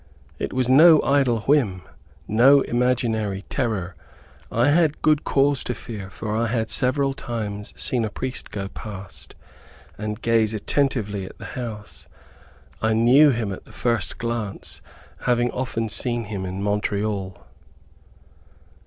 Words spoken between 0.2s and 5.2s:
It was no idle whim, no imaginary terror. I had